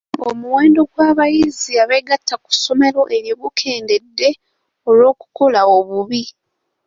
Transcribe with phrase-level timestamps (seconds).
[0.29, 4.29] Omuwendo gw'abayizi abeegatta ku ssomero eryo gukendedde
[4.89, 6.23] olw'okukola obubi.